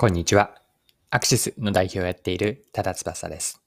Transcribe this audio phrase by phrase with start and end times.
[0.00, 0.54] こんにちは。
[1.10, 3.60] アクシスの代表をやっている多田翼です。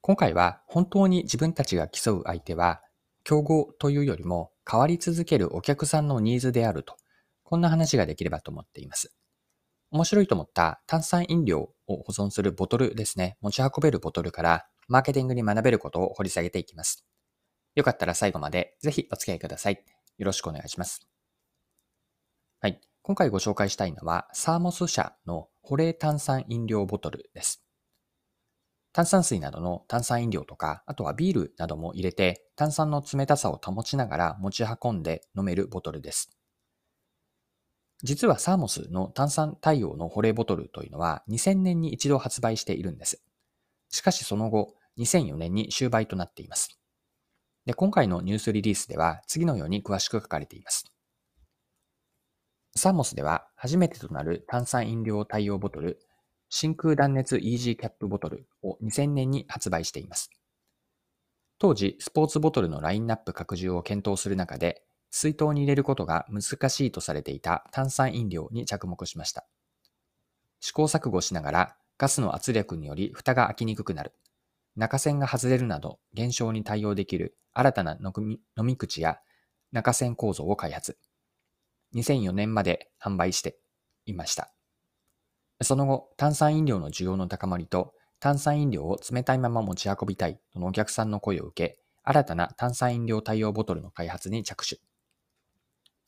[0.00, 2.80] 今回は本当に自分たちが競う相手は
[3.24, 6.94] 競合というよりも変わり続けるお客さんのニーズであると、
[7.42, 9.12] こんな話ができればと思っています。
[9.90, 13.36] 面白いと思った炭酸飲料を保存するボトルですね。
[13.40, 17.04] 持ち運べるボトルからマーケティングに学べることを掘り下げていきます。
[17.74, 19.84] よかったら最後までぜひお付き合いください。
[20.18, 21.08] よろしくお願いします。
[22.60, 22.87] はい。
[23.02, 27.62] 今回ご紹介したいのは、サーモス社の保冷炭酸飲料ボトルです。
[28.92, 36.38] 炭酸水などの炭酸飲料とか、あとはビールなども入れて、炭酸の冷たさを保ちながら持ち運んで飲めるボトルです。
[38.02, 43.22] 実はサーモスの炭酸対応の保冷ボトルというのは2000年に一度発売しているんです。
[43.88, 46.78] しかしその後、2004年に終売となっています。
[47.66, 50.86] で今回のニュースリリースでは次のように詳しく書かれています。
[52.78, 55.98] サーモスでは初めてとなる炭酸飲料対応ボトル、
[56.48, 60.30] 真空断熱イージーキャップボトルを2000年に発売しています。
[61.58, 69.44] 当時、スポーツボトルのラインナップ拡充を検討する中で、水筒に入れることが難しいとされていた炭酸飲料に着目しました。
[70.60, 74.12] 試行錯誤しながら、ガスの圧力により蓋が開きにくくなる、
[74.76, 79.18] 中線が外れるなど現象に対応できる新たな飲み口や
[79.72, 80.96] 中線構造を開発。
[81.94, 83.58] 2004年まで販売して
[84.06, 84.52] いました。
[85.62, 94.78] その後、炭酸飲料の需要の高まりと、炭酸飲料を冷たいまま持ち運びたいとのお客さんの声を受け、新たな炭酸飲料対応ボトルの開発に着手。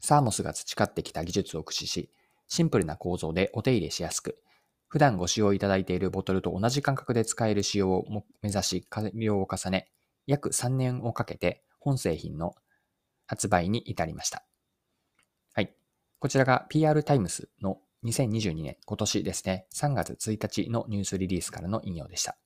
[0.02, 2.10] サーモスが培ってきた技術を駆使し、
[2.46, 4.38] シンプルな構造でお手入れしやすく、
[4.88, 8.04] 普段ご使用いただいているボトルと同じ感覚で使える仕様を
[8.42, 9.88] 目指し改良を重ね、
[10.26, 12.54] 約3年をかけて本製品の
[13.26, 14.44] 発売に至りました。
[16.20, 22.36] こちらが PR タイムスの2022年、今年ですね、3月1日のニュースリリースからの引用でした。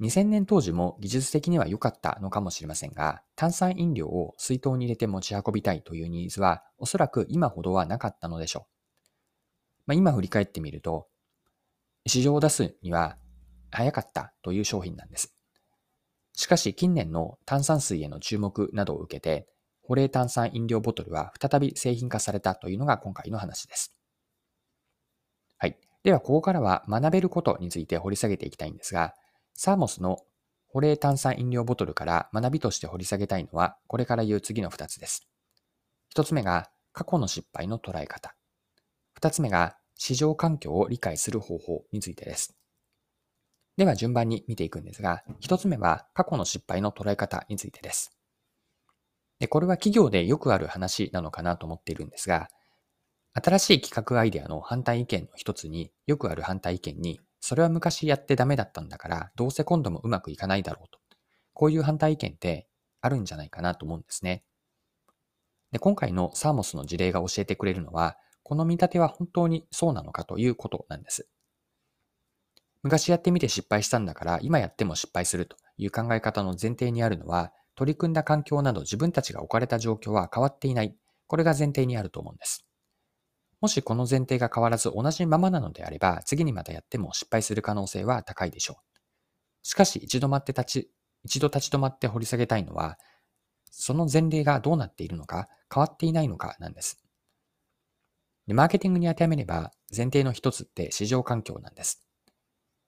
[0.00, 9.82] 2000年当時も技術的には良かったのかもしれませんが、炭酸飲料を水筒に入れて持ち運びたいというニーズは、おそらく今ほどはなかったのでしょう。
[9.86, 11.06] まあ、今振り返ってみると、
[12.04, 13.16] 市場を出すには
[13.70, 15.36] 早かったという商品なんです。
[16.32, 19.46] しかし近年の炭酸水への注目などを受けて、
[19.86, 23.94] 保冷炭酸飲料ボトルは再び製品化されたというのが今回の話です。
[25.58, 25.78] はい。
[26.02, 29.14] では、ここからは学べることについて掘り下げていきたいんですが、
[29.54, 30.18] サーモスの
[30.68, 35.28] 保冷炭酸飲料ボトルから学びとして掘り下げたいのは、これから言う次の2つです。
[36.14, 38.34] 1つ目が、過去の失敗の捉え方。
[39.20, 42.56] 2つ目が、市場環境を理解する方法についてです。
[43.76, 48.16] では順番に見ていくんですが、1つ目は過去の失敗の捉え方についてです。
[49.38, 52.48] で、これは企業でよくある話なのかなと思っているんですが、
[53.34, 61.00] 新しい企画アイデアの反対意見の一つに、よくある反対意見に、それは昔やってダメだったんだから、どうせ今度もうまくいかないだろうと。
[61.52, 62.68] こういう反対意見って
[63.00, 64.44] あるんじゃないかなと思うんですね。
[65.72, 71.28] で、今回のサーモスの事例が教えてくれるのは、この見立ては本当にそうなのかということなんです。
[72.84, 80.96] 昔やってみて失敗したんだから、今やっても失敗するという考え方の前提にあるのは、取り組んだ環境など自分たちが置かれた状況は変わっていない。
[81.26, 82.64] これが前提にあると思うんです。
[83.60, 88.94] もしこの前提が変わらず同じままなのであれば、次にまたやっても失敗する可能性は高いでしょう。
[89.62, 90.90] しかし、一度待って立ち、
[91.24, 92.98] 一度立ち止まって掘り下げたいのは、
[93.70, 97.02] その前例がどうなっているのか、変わっていないのかなんです。
[98.46, 102.06] でマーケティングに当てはめれば、前提の一つって市場環境なんです。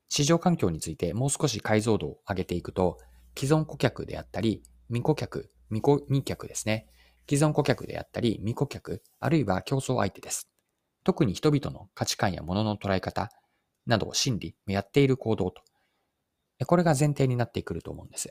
[0.08, 2.98] 市場環境についてもう少し解像度を上げていくと、
[3.36, 6.86] 既存顧客であったり、未顧客、未顧未客ですね。
[7.28, 10.48] 既存顧客であったり、未顧客、あるいは競争相手です。
[11.04, 13.30] 特に人々の価値観や物の捉え方
[13.86, 15.62] などを心理、やっている行動と。
[16.66, 18.30] これが前提になってくると思うんです。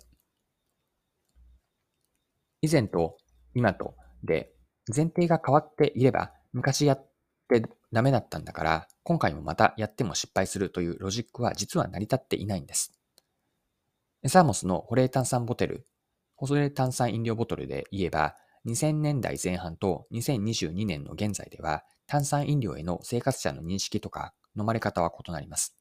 [2.61, 3.17] 以前と
[3.53, 4.51] 今とで
[4.93, 7.11] 前提が変わっていれば、昔やっ
[7.49, 12.93] てダメだったんだから、今回もまたやっても失敗するというロジックは実は成り立っていないんです。
[14.27, 15.85] サーモスの保冷炭酸ボトル
[16.37, 18.35] 細冷炭酸飲料ボトルで言えば、
[18.65, 25.75] 2000年代前半と2022年の現在では、炭酸飲料への生活者の認識とか飲まれ方は異なります。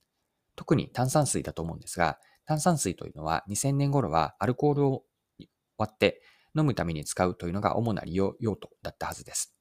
[0.56, 5.04] 特に炭酸水だと思うんですが、炭酸水というのは2000年頃はアルコールを
[5.78, 6.22] 割って
[6.56, 9.54] 飲むために使うというのが主な利用用途だったはずです。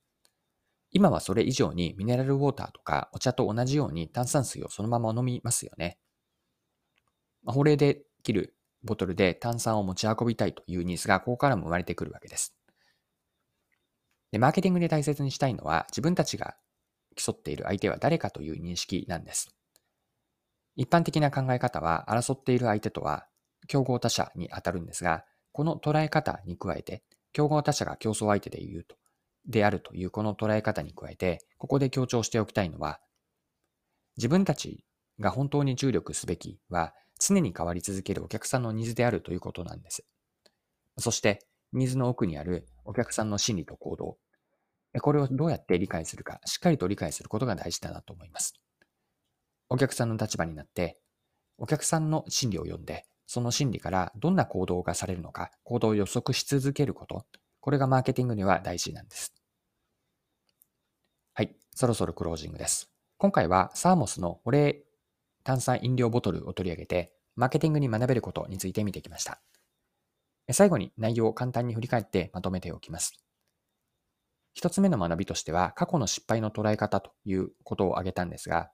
[0.92, 5.98] 今はそれ以上にミネラルウォーターとかお茶と同じように炭酸水をそのまま飲みますよね。
[7.46, 12.56] 保冷できるボトルで炭酸を持ち運びたいというニーズがここからも生まれてくるわけです。
[14.32, 16.56] で、マーケティングで大切にしたいのは自分たちが
[17.16, 19.56] 競っている相手は誰かという認識なんです。
[20.76, 23.28] 一般的な考え方は、争っている相手とは
[23.68, 28.96] 競合他社に当たるんですが、この捉え方に加えて、競合他社が競争相手で言うと、
[29.46, 33.00] であるというこの捉え方に加えて、ここで強調しておきたいのは、
[34.18, 34.84] 自分たち
[35.20, 36.94] が本当に注力すべきは、
[37.26, 40.04] 常に変わり続けるお客さんのニーズであるということなんです。
[40.98, 41.40] そして、
[41.72, 44.18] ニーズの奥にあるお客さんの心理と行動。
[45.02, 48.54] これをどうやって理解するか、しっかりと理解することが大事だなと思います。
[49.70, 51.00] お客さんの立場になって、
[51.58, 57.26] お客さんの心理を読んで、その心理からどんな行動がされるのか、行動を予測し続けること、
[57.62, 59.34] これがマーケティングには大事なんです。
[61.34, 62.92] はい、そろそろクロージングです。
[63.18, 64.84] 今回はサーモスの保冷
[65.44, 69.42] 炭酸飲料ボトルを取り上げて、マーケティングに学べることについて見てきました。
[70.52, 73.14] 最後に内容を簡単に振り返ってまとめておきます。
[74.54, 78.72] 一つ目の学びとしては、過去の失敗の捉え方ということを挙げたんですが、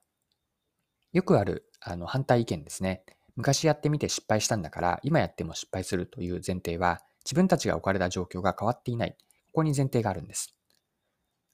[1.14, 3.04] よくあるあの反対意見ですね。
[3.36, 9.16] 昔やってみて失敗したんだから、今やっても失敗するという前提は、自分たちが置かれた状況が変わっていない。
[9.48, 10.56] ここに前提があるんです。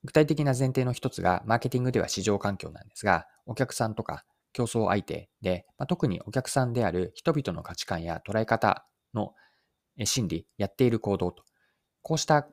[0.03, 4.25] 具体的な前提の一つが、マーケティングでは市場環境なんですが、お客さんとか
[4.55, 9.33] 競争相手で、まあ、特にお客さんである人々の価値観や捉え方の
[10.05, 11.43] 心理、やっている行動と、
[12.01, 12.47] こうした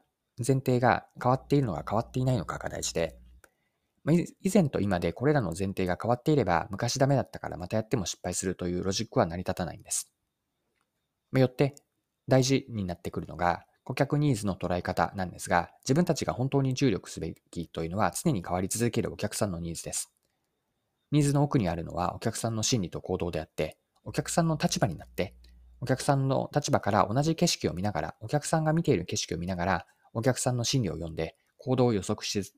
[0.45, 3.17] 前提が変わっているのか変わっていないのかが大事で、
[4.41, 10.13] 以前と今でこれらの前提が変わっていれば、昔ダメだったからまたやっても失敗するというロジックは成り立たないんです。
[11.37, 11.77] よって、
[12.27, 20.13] 大事になってくるのが、顧客ニーズの捉え方なんですが、自分たちが本当に注力すべきというのは常に変わり続けるお客さんのニーズです。
[21.13, 25.35] ニーズの奥にあるのはお客さんの心理と行動であって、お客さんの立場になって
[25.83, 32.53] お客さんの立場から同じ景色を見ながら、お客さんが見ている景色を見ながら、お客さんの心理を読んで、行動を予測し、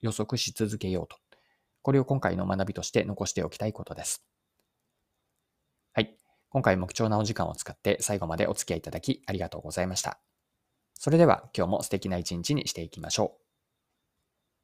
[0.00, 1.16] 予測し続けようと。
[1.82, 4.24] これを今回の学びとして残しておきたいことです。
[5.92, 6.16] はい。
[6.48, 10.18] 今回も貴重なお時間を使って最後までお付き合いいただきありがとうございました。
[10.94, 13.43] それでは今日も素敵な一日にしていきましょう。